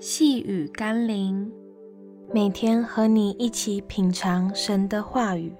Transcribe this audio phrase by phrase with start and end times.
[0.00, 1.50] 细雨甘霖，
[2.32, 5.52] 每天和你一起品尝神的话语。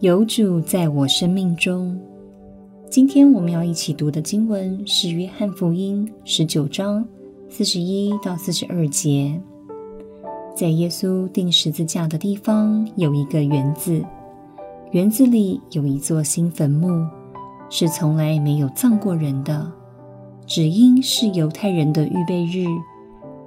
[0.00, 1.96] 有主在我生命中。
[2.90, 7.06] 今天我们要一起读的经文是《约翰福音》十九章
[7.48, 9.40] 四十一到四十二节。
[10.56, 14.04] 在耶稣钉十字架的地方有一个园子，
[14.90, 17.06] 园子里有一座新坟墓，
[17.70, 19.72] 是从来没有葬过人的。
[20.48, 22.64] 只因是犹太人的预备日，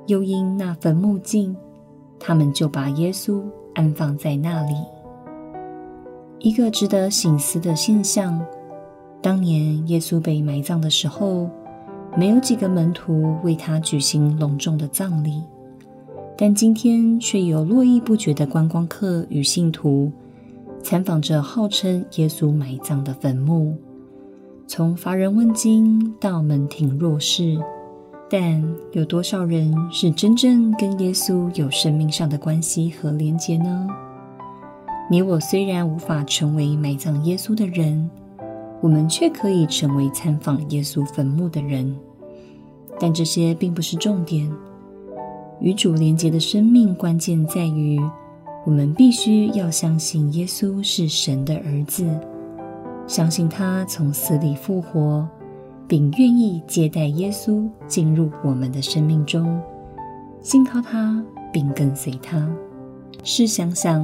[0.06, 1.58] 又因那坟墓近，
[2.20, 3.42] 他们就把耶稣
[3.74, 4.76] 安放在那里。
[6.38, 8.40] 一个值得省思的现象：
[9.20, 11.50] 当年耶稣被埋葬的时候，
[12.16, 15.42] 没有几个门徒为他举行隆重的葬礼，
[16.38, 20.12] 但今天却有络绎不绝的观光客与信徒
[20.84, 23.76] 参访着号称耶稣埋葬的坟墓。
[24.74, 27.60] 从乏人问津到门庭若市，
[28.30, 33.86] 但有多少人是真正跟耶稣有生命上的关系和连结呢？
[35.10, 38.10] 你我虽然无法成为埋葬耶稣的人，
[38.80, 41.94] 我们却可以成为参访耶稣坟墓的人。
[42.98, 44.50] 但这些并不是重点。
[45.60, 48.00] 与主连结的生命关键在于，
[48.66, 52.08] 我们必须要相信耶稣是神的儿子。
[53.12, 55.28] 相信他从死里复活，
[55.86, 59.62] 并愿意接待耶稣进入我们的生命中，
[60.42, 62.50] 信靠他并跟随他。
[63.22, 64.02] 试想想，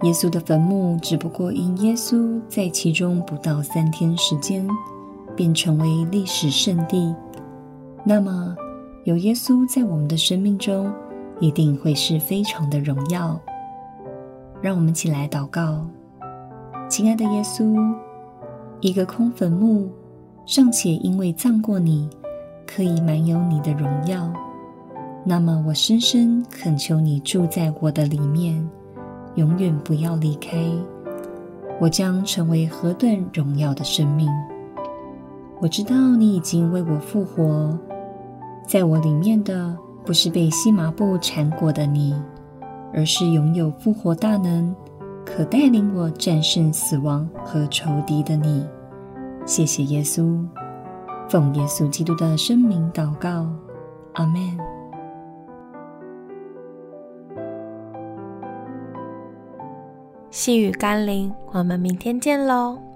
[0.00, 4.66] 耶稣的坟墓只不过因耶稣在其中不到三天时间，
[5.36, 7.14] 便成为历史圣地，
[8.02, 8.56] 那么
[9.04, 10.90] 有耶稣在我们的生命中，
[11.38, 13.38] 一定会是非常的荣耀。
[14.62, 15.84] 让我们一起来祷告，
[16.88, 17.76] 亲爱的耶稣。
[18.82, 19.88] 一个空坟墓，
[20.44, 22.10] 尚且因为葬过你，
[22.66, 24.28] 可以满有你的荣耀。
[25.24, 28.68] 那么，我深深恳求你住在我的里面，
[29.36, 30.58] 永远不要离开。
[31.80, 34.28] 我将成为何等荣耀的生命！
[35.60, 37.78] 我知道你已经为我复活，
[38.66, 42.20] 在我里面的不是被细麻布缠裹的你，
[42.92, 44.74] 而是拥有复活大能。
[45.24, 48.66] 可带领我战胜死亡和仇敌的你，
[49.46, 50.44] 谢谢耶稣，
[51.28, 53.46] 奉耶稣基督的圣名祷告，
[54.14, 54.40] 阿门。
[60.30, 62.91] 细雨甘霖，我们明天见喽。